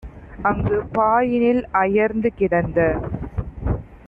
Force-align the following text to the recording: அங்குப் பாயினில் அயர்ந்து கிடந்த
அங்குப் 0.43 0.87
பாயினில் 0.93 1.61
அயர்ந்து 1.75 2.31
கிடந்த 2.33 2.79